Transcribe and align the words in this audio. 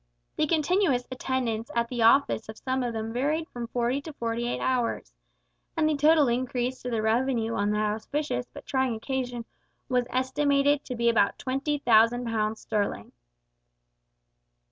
The 0.35 0.47
continuous 0.47 1.07
attendance 1.11 1.69
at 1.75 1.87
the 1.87 2.01
office 2.01 2.49
of 2.49 2.57
some 2.57 2.81
of 2.81 2.91
them 2.91 3.13
varied 3.13 3.47
from 3.49 3.67
forty 3.67 4.01
to 4.01 4.13
forty 4.13 4.47
eight 4.47 4.59
hours, 4.59 5.13
and 5.77 5.87
the 5.87 5.95
total 5.95 6.27
increase 6.27 6.81
to 6.81 6.89
the 6.89 7.03
revenue 7.03 7.53
on 7.53 7.69
that 7.69 7.93
auspicious 7.93 8.47
but 8.51 8.65
trying 8.65 8.95
occasion 8.95 9.45
was 9.89 10.07
estimated 10.09 10.83
to 10.85 10.95
be 10.95 11.07
about 11.07 11.37
twenty 11.37 11.77
thousand 11.77 12.25
pounds 12.25 12.61
sterling! 12.61 13.11